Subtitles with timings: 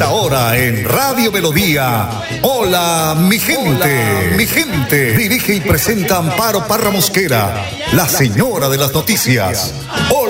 [0.00, 2.08] esta hora en Radio Melodía.
[2.40, 4.32] Hola, mi gente.
[4.34, 5.12] mi gente.
[5.12, 9.74] Dirige y presenta Amparo Parra Mosquera, la señora de las noticias.
[10.08, 10.29] Hola,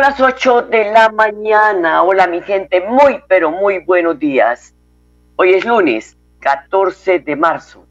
[0.00, 2.02] Son las 8 de la mañana.
[2.02, 4.74] Hola mi gente, muy pero muy buenos días.
[5.36, 7.84] Hoy es lunes 14 de marzo.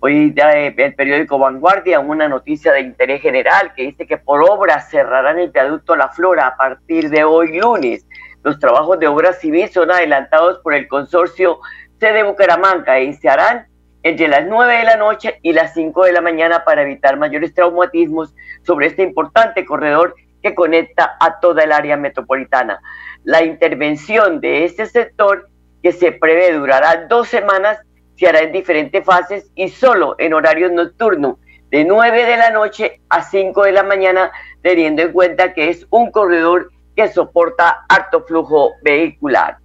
[0.00, 4.80] Hoy trae el periódico Vanguardia una noticia de interés general que dice que por obra
[4.80, 8.04] cerrarán el viaducto La Flora a partir de hoy lunes.
[8.42, 11.60] Los trabajos de obra civil son adelantados por el consorcio
[12.00, 13.68] C de Bucaramanga se harán
[14.02, 17.54] entre las 9 de la noche y las 5 de la mañana para evitar mayores
[17.54, 22.80] traumatismos sobre este importante corredor que conecta a toda el área metropolitana.
[23.24, 25.48] La intervención de este sector,
[25.82, 27.78] que se prevé durará dos semanas,
[28.16, 31.36] se hará en diferentes fases y solo en horarios nocturnos,
[31.70, 34.30] de 9 de la noche a 5 de la mañana,
[34.62, 39.56] teniendo en cuenta que es un corredor que soporta alto flujo vehicular.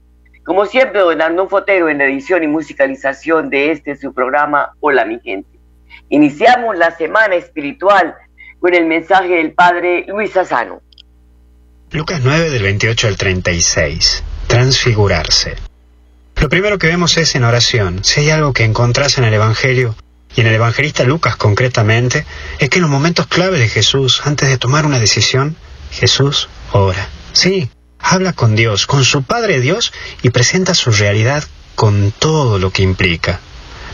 [0.45, 5.03] Como siempre, don Arno Fotero en la edición y musicalización de este su programa Hola
[5.03, 5.59] mi gente.
[6.07, 8.15] Iniciamos la semana espiritual
[8.59, 10.81] con el mensaje del Padre Luis Asano.
[11.91, 14.23] Lucas 9 del 28 al 36.
[14.47, 15.55] Transfigurarse.
[16.35, 18.03] Lo primero que vemos es en oración.
[18.03, 19.95] Si hay algo que encontrás en el Evangelio,
[20.35, 22.25] y en el evangelista Lucas concretamente,
[22.59, 25.55] es que en los momentos clave de Jesús, antes de tomar una decisión,
[25.91, 27.09] Jesús ora.
[27.31, 27.69] Sí,
[27.99, 31.43] habla con Dios, con su Padre Dios, y presenta su realidad
[31.75, 33.39] con todo lo que implica.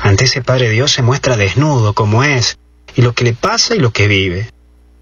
[0.01, 2.57] Ante ese Padre Dios se muestra desnudo como es,
[2.95, 4.49] y lo que le pasa y lo que vive.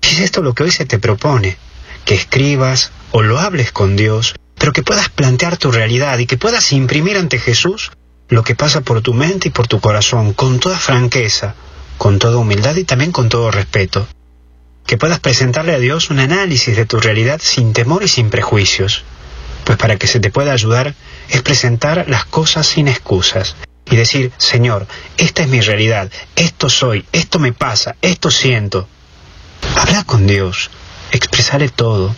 [0.01, 1.57] Es esto lo que hoy se te propone,
[2.05, 6.37] que escribas o lo hables con Dios, pero que puedas plantear tu realidad y que
[6.37, 7.91] puedas imprimir ante Jesús
[8.29, 11.55] lo que pasa por tu mente y por tu corazón, con toda franqueza,
[11.97, 14.07] con toda humildad y también con todo respeto.
[14.85, 19.03] Que puedas presentarle a Dios un análisis de tu realidad sin temor y sin prejuicios.
[19.65, 20.95] Pues para que se te pueda ayudar
[21.29, 23.55] es presentar las cosas sin excusas
[23.91, 24.87] y decir, Señor,
[25.17, 28.87] esta es mi realidad, esto soy, esto me pasa, esto siento.
[29.75, 30.71] Habla con Dios,
[31.11, 32.15] expresale todo.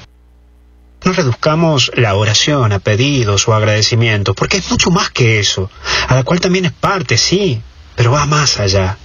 [1.03, 5.69] No reduzcamos la oración a pedidos o agradecimientos, porque es mucho más que eso,
[6.07, 7.62] a la cual también es parte, sí,
[7.95, 8.97] pero va más allá.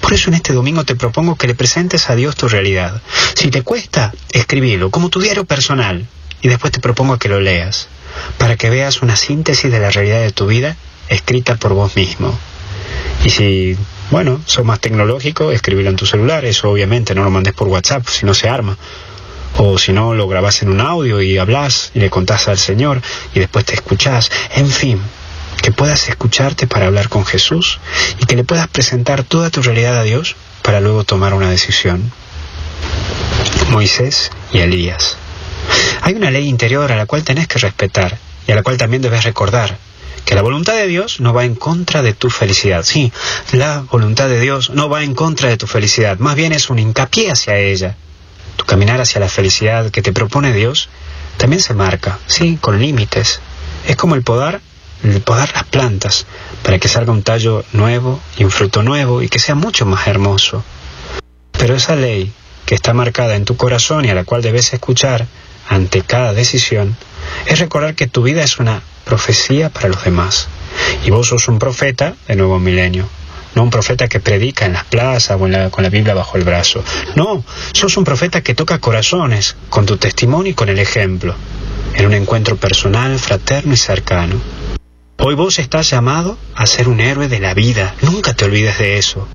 [0.00, 3.02] Por eso en este domingo te propongo que le presentes a Dios tu realidad.
[3.34, 6.06] Si te cuesta, escribilo como tu diario personal
[6.40, 7.88] y después te propongo que lo leas,
[8.38, 10.76] para que veas una síntesis de la realidad de tu vida
[11.08, 12.38] escrita por vos mismo.
[13.24, 13.76] Y si,
[14.10, 18.06] bueno, sos más tecnológico, escribilo en tu celular, eso obviamente no lo mandes por WhatsApp,
[18.08, 18.76] si no se arma.
[19.56, 23.02] O si no, lo grabás en un audio y hablas y le contás al Señor
[23.34, 24.30] y después te escuchás.
[24.54, 25.00] En fin,
[25.62, 27.80] que puedas escucharte para hablar con Jesús
[28.20, 32.12] y que le puedas presentar toda tu realidad a Dios para luego tomar una decisión.
[33.70, 35.16] Moisés y Elías.
[36.02, 38.16] Hay una ley interior a la cual tenés que respetar
[38.46, 39.76] y a la cual también debes recordar
[40.28, 42.84] que la voluntad de Dios no va en contra de tu felicidad.
[42.84, 43.10] Sí,
[43.52, 46.78] la voluntad de Dios no va en contra de tu felicidad, más bien es un
[46.78, 47.96] hincapié hacia ella.
[48.56, 50.90] Tu caminar hacia la felicidad que te propone Dios
[51.38, 53.40] también se marca, sí, con límites.
[53.86, 54.60] Es como el podar,
[55.02, 56.26] el podar las plantas
[56.62, 60.06] para que salga un tallo nuevo y un fruto nuevo y que sea mucho más
[60.08, 60.62] hermoso.
[61.52, 62.30] Pero esa ley
[62.66, 65.26] que está marcada en tu corazón y a la cual debes escuchar
[65.70, 66.98] ante cada decisión,
[67.46, 70.48] es recordar que tu vida es una profecía para los demás.
[71.04, 73.08] Y vos sos un profeta de nuevo milenio.
[73.54, 76.36] No un profeta que predica en las plazas o en la- con la Biblia bajo
[76.36, 76.84] el brazo.
[77.16, 77.42] No,
[77.72, 81.34] sos un profeta que toca corazones con tu testimonio y con el ejemplo.
[81.94, 84.36] En un encuentro personal, fraterno y cercano.
[85.20, 87.94] Hoy vos estás llamado a ser un héroe de la vida.
[88.02, 89.26] Nunca te olvides de eso.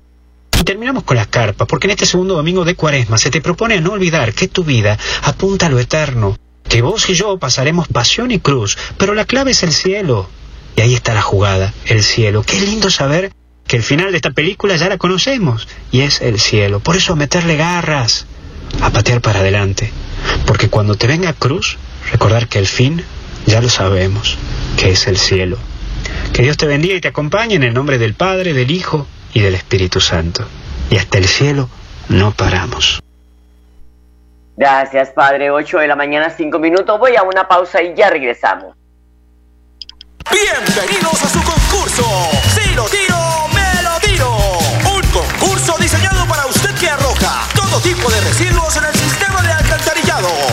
[0.57, 3.75] Y terminamos con las carpas, porque en este segundo domingo de Cuaresma se te propone
[3.75, 6.37] a no olvidar que tu vida apunta a lo eterno,
[6.73, 10.27] que vos y yo pasaremos pasión y cruz, pero la clave es el cielo.
[10.75, 12.41] Y ahí está la jugada, el cielo.
[12.41, 13.31] Qué lindo saber
[13.67, 16.79] que el final de esta película ya la conocemos, y es el cielo.
[16.79, 18.25] Por eso meterle garras,
[18.81, 19.91] a patear para adelante,
[20.47, 21.77] porque cuando te venga cruz,
[22.11, 23.03] recordar que el fin
[23.45, 24.35] ya lo sabemos,
[24.75, 25.59] que es el cielo.
[26.33, 29.41] Que Dios te bendiga y te acompañe en el nombre del Padre, del Hijo y
[29.41, 30.43] del Espíritu Santo.
[30.89, 31.69] y hasta el cielo
[32.09, 33.03] no paramos.
[34.55, 35.49] Gracias, padre.
[35.49, 36.99] 8 de la mañana, 5 minutos.
[36.99, 38.75] Voy a una pausa y ya regresamos.
[40.31, 42.03] Bienvenidos a su concurso.
[42.53, 43.15] Si lo tiro,
[43.53, 44.29] me lo tiro.
[44.95, 48.52] Un concurso diseñado para usted que arroja todo tipo de residuos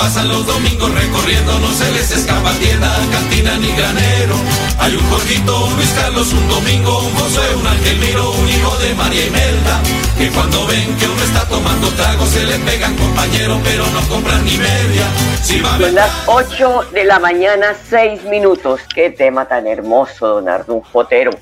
[0.00, 4.34] Pasan los domingos recorriendo, no se les escapa tienda, cantina ni granero.
[4.78, 8.76] Hay un Jorgito, un Luis Carlos, un Domingo, un José, un Ángel Miro, un hijo
[8.78, 9.82] de María Imelda,
[10.16, 14.42] que cuando ven que uno está tomando trago se le pegan compañero, pero no compran
[14.42, 15.06] ni media.
[15.42, 18.80] Si Son las 8 de la mañana, 6 minutos.
[18.94, 21.32] Qué tema tan hermoso, don Arnulfo Fotero.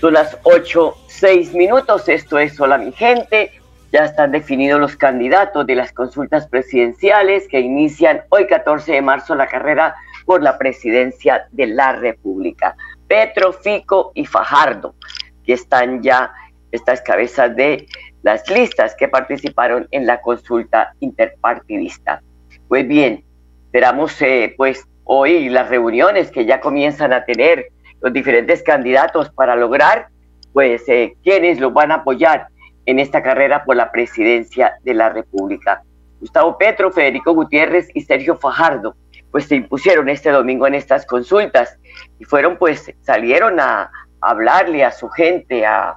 [0.00, 2.08] Son las 8, 6 minutos.
[2.08, 3.52] Esto es Hola mi gente.
[3.94, 9.36] Ya están definidos los candidatos de las consultas presidenciales que inician hoy 14 de marzo
[9.36, 9.94] la carrera
[10.26, 12.74] por la presidencia de la República.
[13.06, 14.96] Petro, Fico y Fajardo,
[15.44, 16.32] que están ya
[16.72, 17.86] estas cabezas de
[18.24, 22.20] las listas que participaron en la consulta interpartidista.
[22.66, 23.22] Pues bien,
[23.66, 27.68] esperamos eh, pues hoy las reuniones que ya comienzan a tener
[28.00, 30.08] los diferentes candidatos para lograr,
[30.52, 32.48] pues, eh, quienes los van a apoyar
[32.86, 35.82] en esta carrera por la presidencia de la República.
[36.20, 38.94] Gustavo Petro, Federico Gutiérrez y Sergio Fajardo,
[39.30, 41.78] pues se impusieron este domingo en estas consultas
[42.18, 43.90] y fueron, pues, salieron a
[44.20, 45.96] hablarle a su gente, a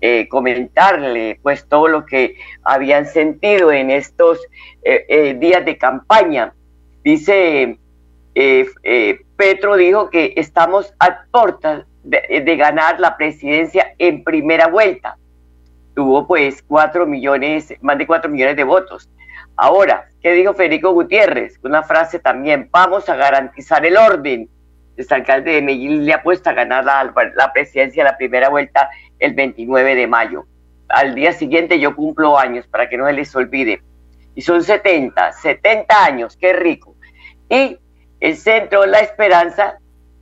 [0.00, 4.40] eh, comentarle, pues, todo lo que habían sentido en estos
[4.82, 6.54] eh, días de campaña.
[7.02, 7.78] Dice
[9.36, 15.18] Petro dijo que estamos a portas de, ganar la presidencia en primera vuelta.
[15.96, 19.08] Tuvo pues cuatro millones, más de cuatro millones de votos.
[19.56, 21.58] Ahora, ¿qué dijo Federico Gutiérrez?
[21.62, 24.46] Una frase también, vamos a garantizar el orden.
[24.94, 28.90] El alcalde de Medellín le apuesta a ganar la, la presidencia en la primera vuelta
[29.18, 30.44] el 29 de mayo.
[30.90, 33.82] Al día siguiente yo cumplo años, para que no se les olvide.
[34.34, 36.94] Y son 70, 70 años, qué rico.
[37.48, 37.78] Y
[38.20, 39.78] el Centro La Esperanza,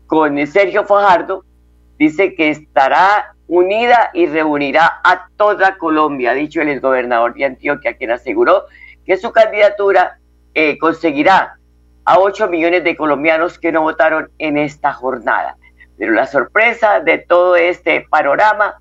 [0.06, 1.44] con Sergio Fajardo,
[2.04, 7.94] dice que estará unida y reunirá a toda Colombia, ha dicho el exgobernador de Antioquia,
[7.94, 8.64] quien aseguró
[9.06, 10.18] que su candidatura
[10.52, 11.58] eh, conseguirá
[12.04, 15.56] a 8 millones de colombianos que no votaron en esta jornada.
[15.96, 18.76] Pero la sorpresa de todo este panorama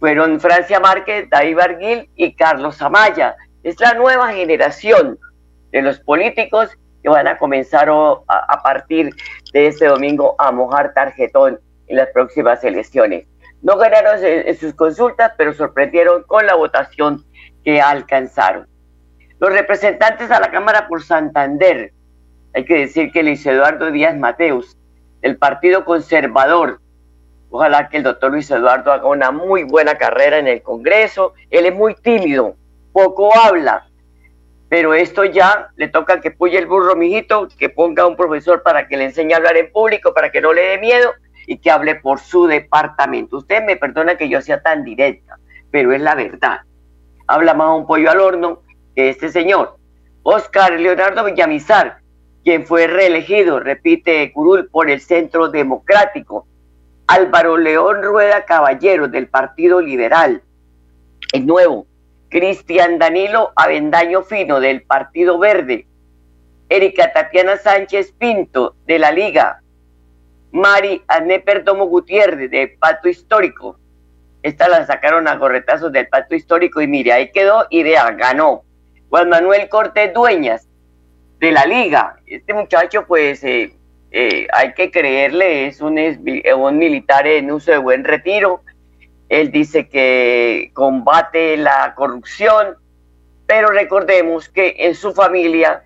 [0.00, 3.36] fueron Francia Márquez, David Barguil y Carlos Amaya.
[3.62, 5.18] Es la nueva generación
[5.72, 6.70] de los políticos
[7.02, 9.10] que van a comenzar a, partir
[9.52, 13.26] de este domingo a mojar tarjetón en las próximas elecciones.
[13.62, 17.24] No ganaron en, sus consultas, pero sorprendieron con la votación
[17.64, 18.66] que alcanzaron.
[19.38, 21.92] Los representantes a la Cámara por Santander,
[22.54, 24.76] hay que decir que Luis Eduardo Díaz Mateus,
[25.20, 26.80] del Partido Conservador,
[27.50, 31.66] ojalá que el doctor Luis Eduardo haga una muy buena carrera en el Congreso, él
[31.66, 32.54] es muy tímido,
[32.92, 33.86] poco habla,
[34.68, 38.88] pero esto ya le toca que puye el burro, mijito, que ponga un profesor para
[38.88, 41.12] que le enseñe a hablar en público, para que no le dé miedo
[41.46, 43.38] y que hable por su departamento.
[43.38, 45.38] Usted me perdona que yo sea tan directa,
[45.70, 46.60] pero es la verdad.
[47.26, 48.62] Habla más un pollo al horno
[48.94, 49.76] que este señor.
[50.22, 51.98] Oscar Leonardo Villamizar,
[52.44, 56.46] quien fue reelegido, repite Curul, por el Centro Democrático.
[57.08, 60.42] Álvaro León Rueda Caballero, del Partido Liberal.
[61.32, 61.86] El nuevo,
[62.28, 65.86] Cristian Danilo Avendaño Fino del Partido Verde,
[66.68, 69.62] Erika Tatiana Sánchez Pinto de la Liga,
[70.56, 73.78] Mari Ané Perdomo Gutiérrez de Pacto Histórico.
[74.42, 78.62] Esta la sacaron a gorretazos del Pacto Histórico y mire, ahí quedó y vea, ganó.
[79.08, 80.68] Juan Manuel Cortés Dueñas
[81.38, 82.16] de la Liga.
[82.26, 83.72] Este muchacho pues eh,
[84.10, 86.18] eh, hay que creerle, es un, es
[86.56, 88.62] un militar en uso de buen retiro
[89.28, 92.76] él dice que combate la corrupción,
[93.46, 95.82] pero recordemos que en su familia,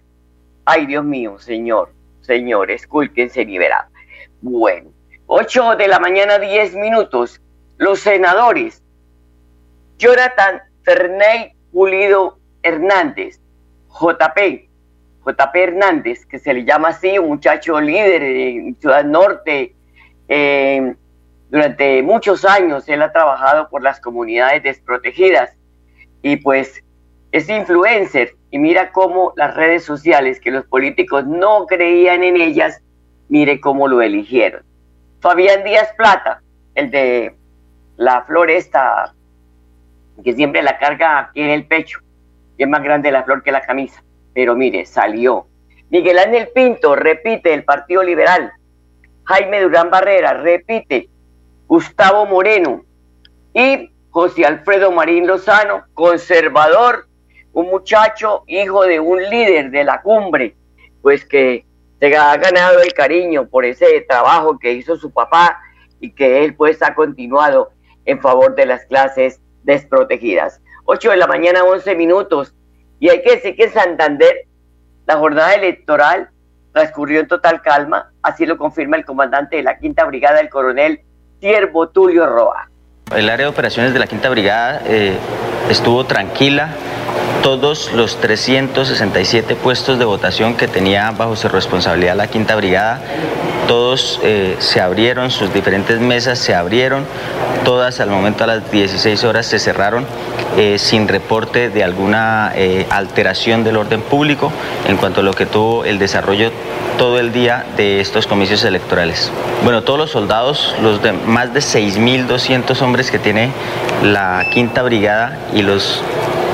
[0.66, 3.88] ay Dios mío, Señor, señor, escúlquense verá.
[4.42, 4.90] Bueno,
[5.26, 7.40] 8 de la mañana, 10 minutos.
[7.78, 8.82] Los senadores,
[9.98, 13.40] Jonathan Ferney Pulido Hernández,
[13.88, 14.68] JP,
[15.24, 19.74] JP Hernández, que se le llama así, un muchacho líder en Ciudad Norte.
[20.28, 20.94] eh,
[21.50, 25.50] durante muchos años él ha trabajado por las comunidades desprotegidas
[26.22, 26.84] y pues
[27.32, 32.80] es influencer y mira cómo las redes sociales que los políticos no creían en ellas,
[33.30, 34.62] mire cómo lo eligieron.
[35.20, 36.42] Fabián Díaz Plata,
[36.74, 37.34] el de
[37.96, 39.14] la flor esta,
[40.22, 42.00] que siempre la carga aquí en el pecho,
[42.58, 44.02] que es más grande la flor que la camisa,
[44.34, 45.46] pero mire, salió.
[45.88, 48.52] Miguel Ángel Pinto repite el Partido Liberal.
[49.24, 51.08] Jaime Durán Barrera repite.
[51.66, 52.84] Gustavo Moreno
[53.54, 57.06] y José Alfredo Marín Lozano, conservador,
[57.52, 60.56] un muchacho, hijo de un líder de la cumbre,
[61.00, 61.64] pues que
[62.00, 65.60] se ha ganado el cariño por ese trabajo que hizo su papá
[66.00, 67.70] y que él pues ha continuado
[68.06, 70.60] en favor de las clases desprotegidas.
[70.86, 72.54] 8 de la mañana, 11 minutos.
[72.98, 74.46] Y hay que decir que en Santander
[75.06, 76.30] la jornada electoral
[76.72, 81.00] transcurrió en total calma, así lo confirma el comandante de la Quinta Brigada, el coronel
[81.40, 82.70] Siervo Tulio Roa.
[83.14, 85.16] El área de operaciones de la Quinta Brigada eh,
[85.68, 86.70] estuvo tranquila.
[87.42, 93.00] Todos los 367 puestos de votación que tenía bajo su responsabilidad la Quinta Brigada,
[93.66, 97.06] todos eh, se abrieron, sus diferentes mesas se abrieron,
[97.64, 100.06] todas al momento a las 16 horas se cerraron
[100.56, 104.50] eh, sin reporte de alguna eh, alteración del orden público
[104.88, 106.50] en cuanto a lo que tuvo el desarrollo
[106.98, 109.30] todo el día de estos comicios electorales.
[109.62, 113.50] Bueno, todos los soldados, los de más de 6.200 hombres que tiene
[114.02, 116.02] la Quinta Brigada y los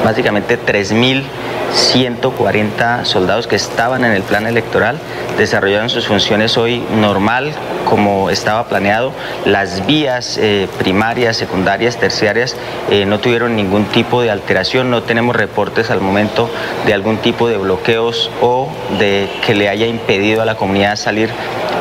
[0.06, 5.00] básicamente 3.140 soldados que estaban en el plan electoral
[5.36, 7.50] desarrollaron sus funciones hoy normal
[7.84, 9.10] como estaba planeado.
[9.44, 12.56] Las vías eh, primarias, secundarias, terciarias
[12.88, 16.48] eh, no tuvieron ningún tipo de alteración, no tenemos reportes al momento
[16.86, 18.68] de algún tipo de bloqueos o
[19.00, 21.30] de que le haya impedido a la comunidad salir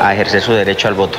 [0.02, 1.18] a ejercer su derecho al voto.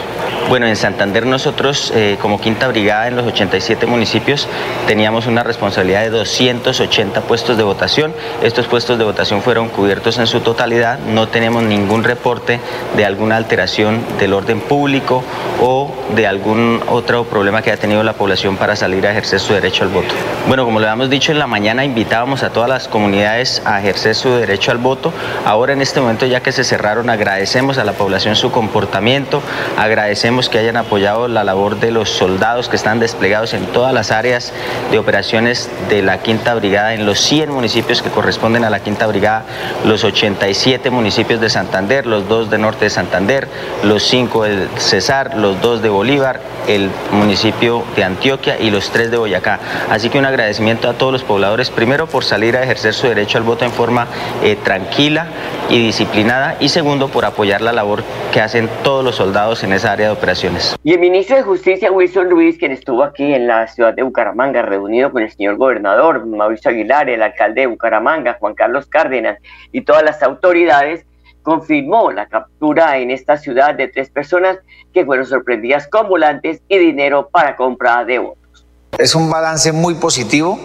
[0.49, 4.47] Bueno, en Santander nosotros eh, como Quinta Brigada en los 87 municipios
[4.87, 8.15] teníamos una responsabilidad de 280 puestos de votación.
[8.45, 11.01] Estos puestos de votación fueron cubiertos en su totalidad.
[11.01, 12.61] No tenemos ningún reporte
[12.97, 15.25] de alguna alteración del orden público
[15.61, 19.53] o de algún otro problema que haya tenido la población para salir a ejercer su
[19.53, 20.15] derecho al voto.
[20.47, 24.15] Bueno, como lo habíamos dicho en la mañana, invitábamos a todas las comunidades a ejercer
[24.15, 25.13] su derecho al voto.
[25.45, 29.43] Ahora en este momento ya que se cerraron, agradecemos a la población su comportamiento,
[29.79, 34.11] agradecemos que hayan apoyado la labor de los soldados que están desplegados en todas las
[34.11, 34.53] áreas
[34.91, 39.07] de operaciones de la Quinta Brigada, en los 100 municipios que corresponden a la Quinta
[39.07, 39.45] Brigada,
[39.85, 43.47] los 87 municipios de Santander, los dos de Norte de Santander,
[43.85, 49.11] los 5 del Cesar, los dos de Bolívar, el municipio de Antioquia y los tres
[49.11, 49.61] de Boyacá.
[49.91, 53.39] Así que un agradecimiento a todos los pobladores, primero por salir a ejercer su derecho
[53.39, 54.09] al voto en forma
[54.43, 55.29] eh, tranquila
[55.69, 59.93] y disciplinada y segundo por apoyar la labor que hacen todos los soldados en esa
[59.93, 60.77] área de operaciones.
[60.83, 64.63] Y el ministro de Justicia, Wilson Ruiz, quien estuvo aquí en la ciudad de Bucaramanga,
[64.63, 69.39] reunido con el señor gobernador Mauricio Aguilar, el alcalde de Bucaramanga, Juan Carlos Cárdenas
[69.73, 71.05] y todas las autoridades,
[71.43, 74.59] confirmó la captura en esta ciudad de tres personas
[74.95, 78.67] que fueron sorprendidas con volantes y dinero para compra de votos.
[78.99, 80.59] Es un balance muy positivo.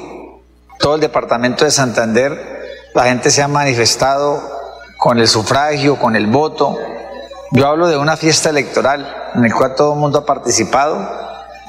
[0.80, 2.32] Todo el departamento de Santander,
[2.96, 4.42] la gente se ha manifestado
[4.98, 6.78] con el sufragio, con el voto.
[7.54, 11.06] Yo hablo de una fiesta electoral en la cual todo el mundo ha participado.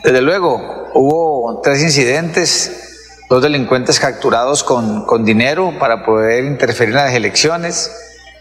[0.04, 7.04] Desde luego, hubo tres incidentes, dos delincuentes capturados con, con dinero para poder interferir en
[7.04, 7.90] las elecciones.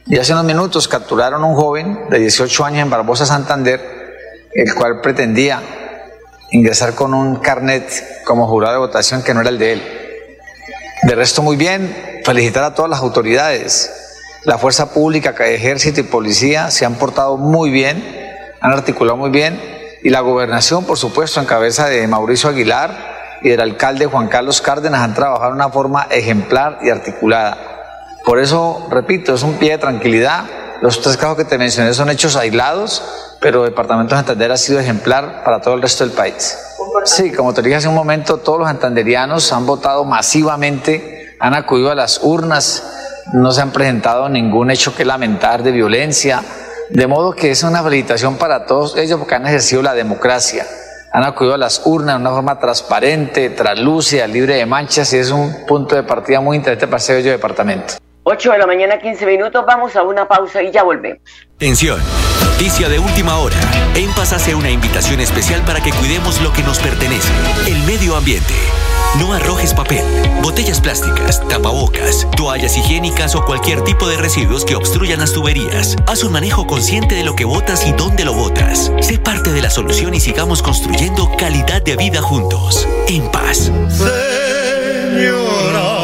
[0.05, 3.81] Y hace unos minutos capturaron a un joven de 18 años en Barbosa, Santander,
[4.53, 5.63] el cual pretendía
[6.51, 9.83] ingresar con un carnet como jurado de votación que no era el de él.
[11.01, 14.00] De resto, muy bien, felicitar a todas las autoridades.
[14.43, 18.03] La fuerza pública, ejército y policía se han portado muy bien,
[18.60, 19.62] han articulado muy bien,
[20.01, 24.60] y la gobernación, por supuesto, en cabeza de Mauricio Aguilar y del alcalde Juan Carlos
[24.62, 27.55] Cárdenas, han trabajado de una forma ejemplar y articulada.
[28.25, 30.45] Por eso, repito, es un pie de tranquilidad.
[30.81, 33.03] Los tres casos que te mencioné son hechos aislados,
[33.41, 36.57] pero el Departamento de Santander ha sido ejemplar para todo el resto del país.
[37.05, 41.91] Sí, como te dije hace un momento, todos los santanderianos han votado masivamente, han acudido
[41.91, 43.00] a las urnas,
[43.33, 46.43] no se han presentado ningún hecho que lamentar de violencia,
[46.89, 50.65] de modo que es una felicitación para todos ellos porque han ejercido la democracia,
[51.13, 55.31] han acudido a las urnas de una forma transparente, translúcida, libre de manchas y es
[55.31, 57.95] un punto de partida muy interesante para ese bello departamento.
[58.23, 59.63] 8 de la mañana, 15 minutos.
[59.65, 61.21] Vamos a una pausa y ya volvemos.
[61.55, 61.99] Atención,
[62.43, 63.55] noticia de última hora.
[63.95, 67.31] En Paz hace una invitación especial para que cuidemos lo que nos pertenece,
[67.67, 68.53] el medio ambiente.
[69.19, 70.05] No arrojes papel,
[70.41, 75.97] botellas plásticas, tapabocas, toallas higiénicas o cualquier tipo de residuos que obstruyan las tuberías.
[76.07, 78.91] Haz un manejo consciente de lo que botas y dónde lo botas.
[79.01, 82.87] Sé parte de la solución y sigamos construyendo calidad de vida juntos.
[83.07, 83.69] En paz.
[85.09, 86.00] Señora,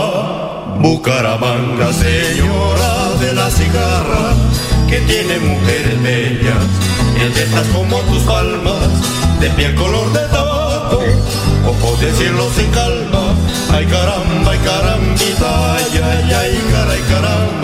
[0.80, 4.34] Bucaramanga, señora de la cigarra,
[4.88, 6.64] que tiene mujeres bellas,
[7.20, 11.02] en tetas como tus palmas, de piel color de tabaco,
[11.66, 13.34] ojos de cielo sin calma,
[13.72, 17.58] ay caramba, ay carambita, ay, ay, ay, caray, caramba.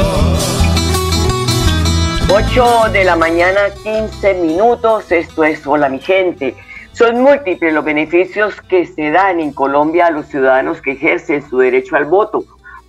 [2.36, 5.12] 8 de la mañana, 15 minutos.
[5.12, 6.56] Esto es Hola mi gente.
[6.94, 11.60] Son múltiples los beneficios que se dan en Colombia a los ciudadanos que ejercen su
[11.60, 12.44] derecho al voto,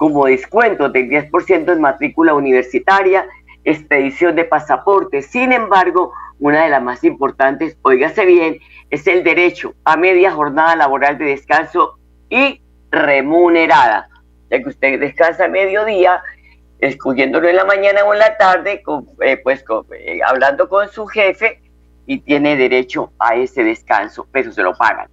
[0.04, 3.26] como descuentos del 10% en matrícula universitaria,
[3.64, 5.28] expedición de pasaportes.
[5.28, 8.58] Sin embargo, una de las más importantes, óigase bien,
[8.90, 14.10] es el derecho a media jornada laboral de descanso y remunerada.
[14.50, 16.22] Ya que usted descansa mediodía,
[16.80, 18.82] escogiéndolo en la mañana o en la tarde,
[19.22, 21.62] eh, pues eh, hablando con su jefe
[22.04, 25.08] y tiene derecho a ese descanso, pero se lo pagan.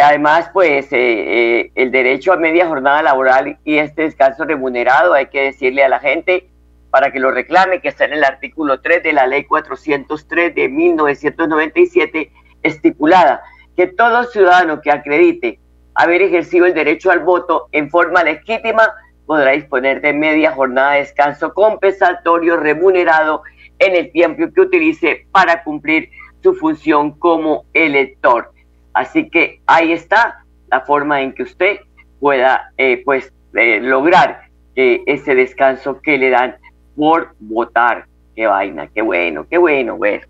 [0.00, 5.26] Además, pues eh, eh, el derecho a media jornada laboral y este descanso remunerado, hay
[5.26, 6.48] que decirle a la gente
[6.90, 10.68] para que lo reclame, que está en el artículo 3 de la ley 403 de
[10.68, 12.30] 1997,
[12.62, 13.42] estipulada
[13.76, 15.58] que todo ciudadano que acredite
[15.94, 18.94] haber ejercido el derecho al voto en forma legítima
[19.26, 23.42] podrá disponer de media jornada de descanso compensatorio remunerado
[23.78, 26.10] en el tiempo que utilice para cumplir
[26.42, 28.52] su función como elector.
[28.94, 31.80] Así que ahí está la forma en que usted
[32.20, 34.42] pueda eh, pues eh, lograr
[34.76, 36.56] eh, ese descanso que le dan
[36.96, 38.06] por votar.
[38.34, 40.26] Qué vaina, qué bueno, qué bueno, bueno.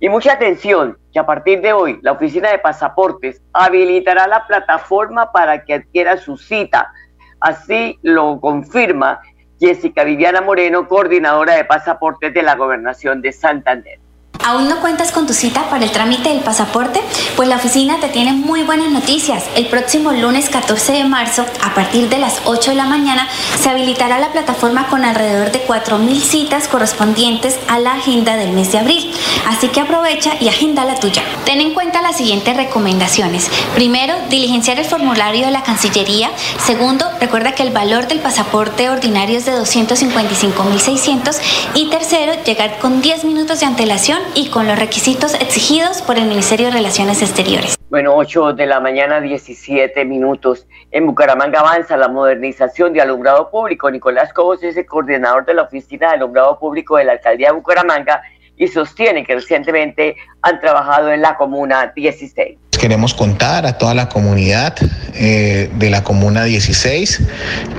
[0.00, 5.32] Y mucha atención, que a partir de hoy la Oficina de Pasaportes habilitará la plataforma
[5.32, 6.92] para que adquiera su cita.
[7.40, 9.20] Así lo confirma
[9.58, 13.98] Jessica Viviana Moreno, coordinadora de pasaportes de la Gobernación de Santander.
[14.44, 17.00] ¿Aún no cuentas con tu cita para el trámite del pasaporte?
[17.34, 19.44] Pues la oficina te tiene muy buenas noticias.
[19.56, 23.28] El próximo lunes 14 de marzo, a partir de las 8 de la mañana,
[23.60, 28.72] se habilitará la plataforma con alrededor de 4.000 citas correspondientes a la agenda del mes
[28.72, 29.12] de abril.
[29.48, 31.22] Así que aprovecha y agenda la tuya.
[31.44, 33.50] Ten en cuenta las siguientes recomendaciones.
[33.74, 36.30] Primero, diligenciar el formulario de la Cancillería.
[36.64, 41.36] Segundo, recuerda que el valor del pasaporte ordinario es de 255.600.
[41.74, 46.26] Y tercero, llegar con 10 minutos de antelación y con los requisitos exigidos por el
[46.26, 47.76] Ministerio de Relaciones Exteriores.
[47.88, 50.66] Bueno, 8 de la mañana, 17 minutos.
[50.90, 53.90] En Bucaramanga avanza la modernización de alumbrado público.
[53.90, 57.54] Nicolás Cobos es el coordinador de la Oficina de Alumbrado Público de la Alcaldía de
[57.54, 58.22] Bucaramanga
[58.56, 62.58] y sostiene que recientemente han trabajado en la Comuna 16.
[62.86, 64.76] Queremos contar a toda la comunidad
[65.14, 67.20] eh, de la Comuna 16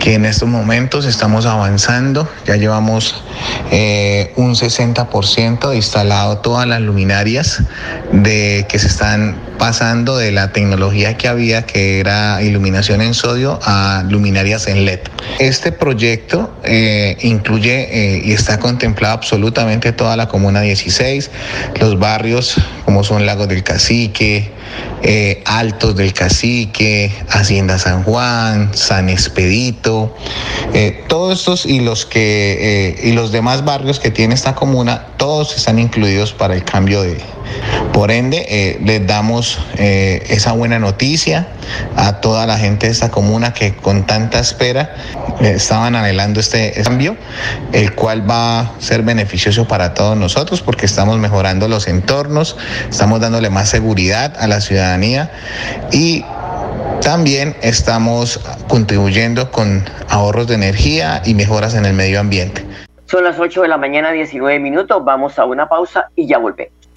[0.02, 3.24] que en estos momentos estamos avanzando, ya llevamos
[3.72, 7.64] eh, un 60% de instalado todas las luminarias
[8.12, 13.60] de que se están pasando de la tecnología que había, que era iluminación en sodio,
[13.64, 15.00] a luminarias en LED.
[15.40, 21.32] Este proyecto eh, incluye y está contemplado absolutamente toda la Comuna 16,
[21.80, 24.52] los barrios como son Lagos del Cacique,
[25.04, 30.16] eh, Altos del Cacique, Hacienda San Juan, San Expedito,
[30.74, 35.08] eh, todos estos y los que eh, y los demás barrios que tiene esta comuna,
[35.18, 37.18] todos están incluidos para el cambio de.
[37.94, 41.48] Por ende, les damos esa buena noticia
[41.96, 44.94] a toda la gente de esta comuna que con tanta espera
[45.40, 47.16] estaban anhelando este cambio,
[47.72, 52.58] el cual va a ser beneficioso para todos nosotros porque estamos mejorando los entornos,
[52.90, 54.60] estamos dándole más seguridad a la
[55.92, 56.24] y
[57.02, 62.66] también estamos contribuyendo con ahorros de energía y mejoras en el medio ambiente.
[63.06, 65.04] Son las 8 de la mañana, 19 minutos.
[65.04, 66.77] Vamos a una pausa y ya volvemos.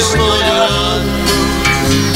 [0.00, 1.10] Visto llorando.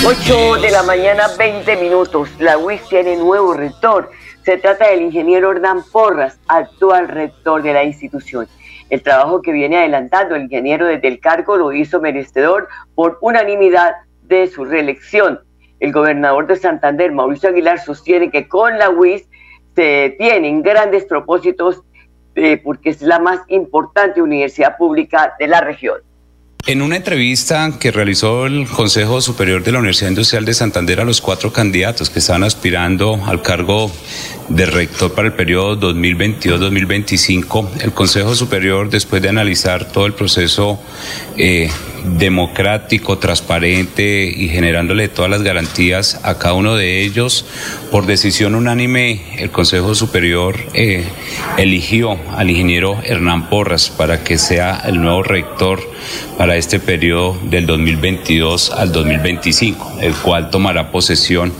[0.06, 2.30] 8 de la mañana, 20 minutos.
[2.38, 4.10] La UIS tiene nuevo rector.
[4.42, 8.46] Se trata del ingeniero Hernán Porras, actual rector de la institución.
[8.88, 13.94] El trabajo que viene adelantando el ingeniero desde el cargo lo hizo merecedor por unanimidad
[14.22, 15.40] de su reelección.
[15.80, 19.28] El gobernador de Santander, Mauricio Aguilar, sostiene que con la UIS
[19.74, 21.82] se tienen grandes propósitos
[22.34, 26.00] eh, porque es la más importante universidad pública de la región.
[26.66, 31.04] En una entrevista que realizó el Consejo Superior de la Universidad Industrial de Santander a
[31.04, 33.92] los cuatro candidatos que estaban aspirando al cargo
[34.48, 40.78] de rector para el periodo 2022-2025, el Consejo Superior, después de analizar todo el proceso
[41.36, 41.70] eh,
[42.18, 47.44] democrático, transparente y generándole todas las garantías a cada uno de ellos,
[47.90, 51.04] por decisión unánime, el Consejo Superior eh,
[51.56, 55.80] eligió al ingeniero Hernán Porras para que sea el nuevo rector
[56.36, 61.52] para este periodo del 2022 al 2025, el cual tomará posesión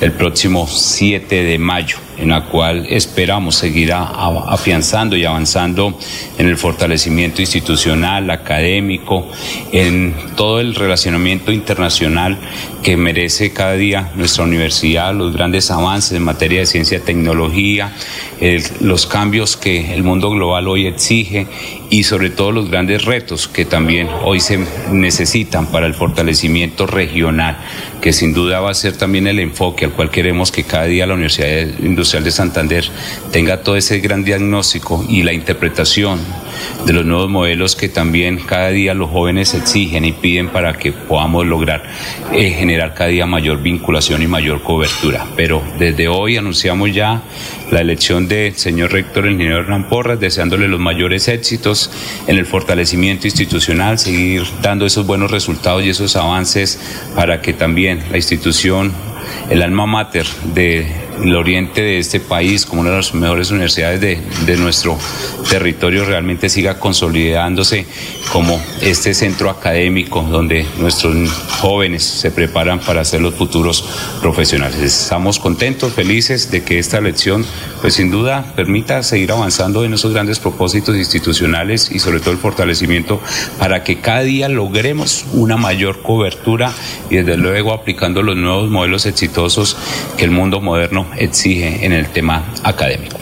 [0.00, 5.98] el próximo 7 de mayo en la cual esperamos seguir afianzando y avanzando
[6.38, 9.28] en el fortalecimiento institucional, académico,
[9.72, 12.38] en todo el relacionamiento internacional
[12.82, 17.92] que merece cada día nuestra universidad, los grandes avances en materia de ciencia y tecnología,
[18.80, 21.46] los cambios que el mundo global hoy exige
[21.90, 24.58] y sobre todo los grandes retos que también hoy se
[24.90, 27.58] necesitan para el fortalecimiento regional,
[28.00, 31.06] que sin duda va a ser también el enfoque al cual queremos que cada día
[31.06, 32.84] la Universidad Industrial de Santander
[33.30, 36.18] tenga todo ese gran diagnóstico y la interpretación
[36.84, 40.92] de los nuevos modelos que también cada día los jóvenes exigen y piden para que
[40.92, 41.84] podamos lograr
[42.32, 45.26] eh, generar cada día mayor vinculación y mayor cobertura.
[45.36, 47.22] Pero desde hoy anunciamos ya
[47.70, 51.90] la elección del señor rector, el ingeniero Hernán Porras, deseándole los mayores éxitos
[52.26, 56.80] en el fortalecimiento institucional, seguir dando esos buenos resultados y esos avances
[57.14, 58.92] para que también la institución,
[59.50, 60.26] el alma mater
[61.20, 64.98] del oriente de este país, como una de las mejores universidades de, nuestro
[65.48, 67.86] territorio, realmente siga consolidándose
[68.32, 71.30] como este centro académico donde nuestros
[71.60, 73.84] jóvenes se preparan para ser los futuros
[74.20, 74.80] profesionales.
[74.80, 77.44] Estamos contentos, felices de que esta elección,
[77.80, 82.38] pues sin duda, permita seguir avanzando en esos grandes propósitos institucionales y sobre todo el
[82.38, 83.20] fortalecimiento
[83.58, 86.72] para que cada día logremos una mayor cobertura
[87.08, 89.76] y desde luego aplicando los nuevos modelos exitosos
[90.16, 93.16] que el mundo moderno exige en el tema académico.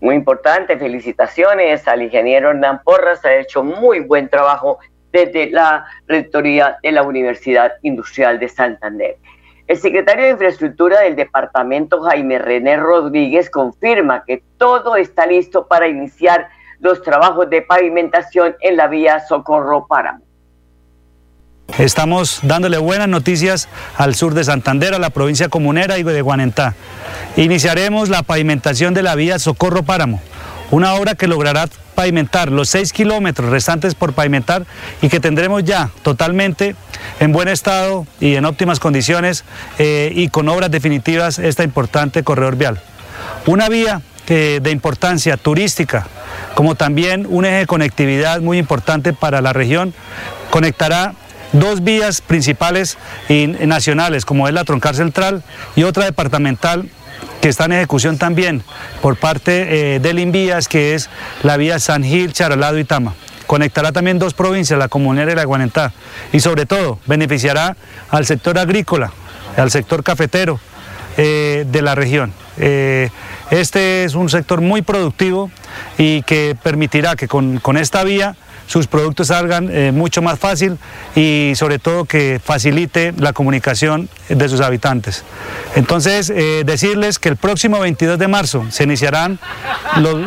[0.00, 4.78] Muy importante, felicitaciones al ingeniero Hernán Porras, ha hecho muy buen trabajo
[5.12, 9.16] desde la Rectoría de la Universidad Industrial de Santander.
[9.66, 15.88] El secretario de Infraestructura del departamento, Jaime René Rodríguez, confirma que todo está listo para
[15.88, 16.48] iniciar
[16.80, 20.23] los trabajos de pavimentación en la vía Socorro Páramo.
[21.78, 26.74] Estamos dándole buenas noticias al sur de Santander, a la provincia comunera y de Guanentá.
[27.36, 30.20] Iniciaremos la pavimentación de la vía Socorro Páramo,
[30.70, 34.66] una obra que logrará pavimentar los seis kilómetros restantes por pavimentar
[35.02, 36.76] y que tendremos ya totalmente
[37.18, 39.44] en buen estado y en óptimas condiciones
[39.78, 42.80] eh, y con obras definitivas esta importante corredor vial.
[43.46, 46.06] Una vía que de importancia turística,
[46.54, 49.92] como también un eje de conectividad muy importante para la región,
[50.50, 51.14] conectará
[51.54, 55.42] dos vías principales y nacionales, como es la troncal central
[55.76, 56.88] y otra departamental
[57.40, 58.62] que está en ejecución también
[59.00, 61.08] por parte eh, del Invías, que es
[61.42, 63.14] la vía San Gil, Charalado y Tama.
[63.46, 65.92] Conectará también dos provincias, la Comunera y la Guanentá,
[66.32, 67.76] y sobre todo beneficiará
[68.10, 69.12] al sector agrícola,
[69.56, 70.58] al sector cafetero
[71.16, 72.32] eh, de la región.
[72.56, 73.10] Eh,
[73.50, 75.50] este es un sector muy productivo
[75.98, 78.36] y que permitirá que con, con esta vía
[78.66, 80.78] sus productos salgan eh, mucho más fácil
[81.14, 85.24] y sobre todo que facilite la comunicación de sus habitantes.
[85.76, 89.38] Entonces, eh, decirles que el próximo 22 de marzo se iniciarán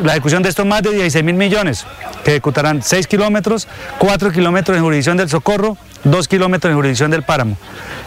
[0.03, 1.85] la ejecución de estos más de 16 mil millones,
[2.23, 3.67] que ejecutarán 6 kilómetros,
[3.99, 7.57] 4 kilómetros en jurisdicción del Socorro dos kilómetros en jurisdicción del páramo.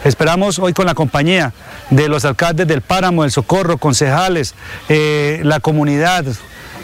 [0.05, 1.53] Esperamos hoy con la compañía
[1.91, 4.55] de los alcaldes del páramo, del Socorro, concejales,
[4.89, 6.25] eh, la comunidad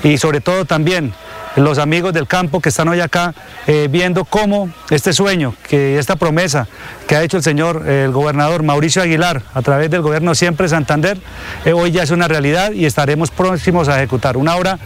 [0.03, 1.15] y sobre todo también
[1.57, 3.35] los amigos del campo que están hoy acá
[3.67, 6.69] eh, viendo cómo este sueño, que esta promesa
[7.09, 11.19] que ha hecho el señor, el gobernador Mauricio Aguilar a través del gobierno Siempre Santander,
[11.65, 14.37] eh, hoy ya es una realidad y estaremos próximos a ejecutar.
[14.37, 14.79] Una obra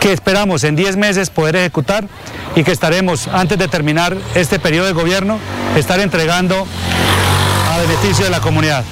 [0.00, 2.06] que esperamos en 10 meses poder ejecutar
[2.54, 5.38] y que estaremos, antes de terminar este periodo de gobierno,
[5.76, 6.66] estar entregando
[7.70, 8.84] a beneficio de la comunidad.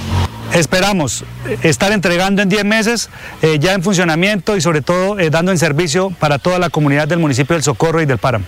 [0.54, 1.24] Esperamos
[1.64, 3.10] estar entregando en 10 meses
[3.42, 7.08] eh, ya en funcionamiento y sobre todo eh, dando en servicio para toda la comunidad
[7.08, 8.44] del municipio del Socorro y del Páramo.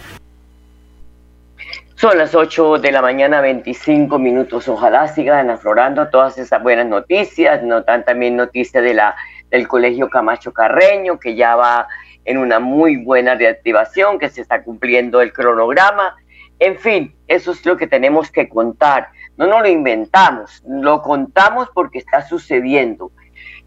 [1.97, 4.69] Son las 8 de la mañana, 25 minutos.
[4.69, 7.65] Ojalá sigan aflorando todas esas buenas noticias.
[7.65, 9.17] Notan también noticias de la,
[9.51, 11.89] del Colegio Camacho Carreño, que ya va
[12.25, 16.15] en una muy buena reactivación, que se está cumpliendo el cronograma.
[16.61, 19.09] En fin, eso es lo que tenemos que contar.
[19.37, 23.11] No nos lo inventamos, lo contamos porque está sucediendo.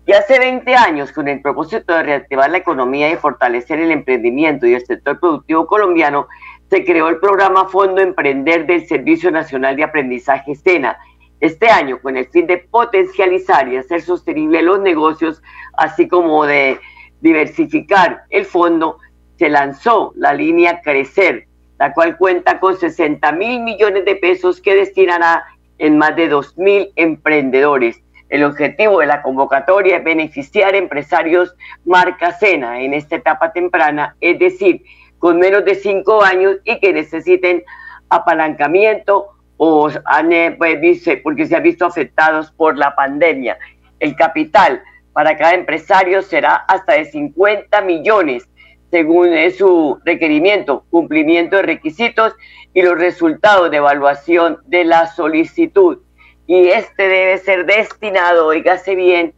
[0.05, 4.65] Y hace 20 años, con el propósito de reactivar la economía y fortalecer el emprendimiento
[4.65, 6.27] y el sector productivo colombiano,
[6.69, 10.97] se creó el programa Fondo Emprender del Servicio Nacional de Aprendizaje SENA.
[11.39, 15.43] Este año, con el fin de potencializar y hacer sostenible los negocios,
[15.77, 16.79] así como de
[17.21, 18.97] diversificar el fondo,
[19.37, 24.75] se lanzó la línea Crecer, la cual cuenta con 60 mil millones de pesos que
[24.75, 25.45] destinará
[25.79, 28.01] en más de 2 mil emprendedores.
[28.29, 34.37] El objetivo de la convocatoria es beneficiar empresarios marca Cena en esta etapa temprana, es
[34.37, 34.83] decir,
[35.17, 37.63] con menos de 5 años y que necesiten
[38.09, 40.79] apalancamiento o han, eh, pues,
[41.23, 43.57] porque se han visto afectados por la pandemia.
[43.99, 44.81] El capital
[45.13, 48.48] para cada empresario será hasta de 50 millones
[48.91, 52.33] según su requerimiento, cumplimiento de requisitos
[52.73, 55.99] y los resultados de evaluación de la solicitud.
[56.47, 59.33] Y este debe ser destinado, oígase bien,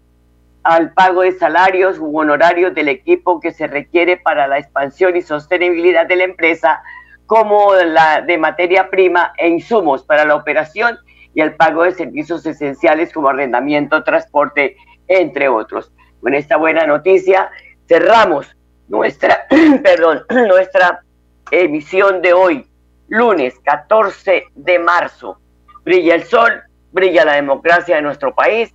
[0.63, 5.21] al pago de salarios u honorarios del equipo que se requiere para la expansión y
[5.21, 6.81] sostenibilidad de la empresa,
[7.25, 10.97] como la de materia prima e insumos para la operación
[11.33, 14.75] y al pago de servicios esenciales como arrendamiento, transporte,
[15.07, 15.91] entre otros.
[16.21, 17.49] Con esta buena noticia
[17.87, 18.55] cerramos
[18.91, 19.47] nuestra,
[19.83, 21.01] perdón, nuestra
[21.49, 22.67] emisión de hoy,
[23.07, 25.39] lunes 14 de marzo.
[25.83, 28.71] Brilla el sol, brilla la democracia de nuestro país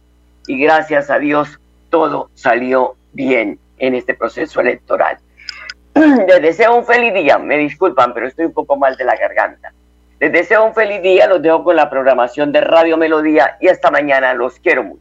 [0.49, 5.19] y gracias a Dios todo salió bien en este proceso electoral.
[5.95, 9.73] Les deseo un feliz día, me disculpan, pero estoy un poco mal de la garganta.
[10.19, 13.91] Les deseo un feliz día, los dejo con la programación de Radio Melodía y hasta
[13.91, 14.95] mañana, los quiero mucho.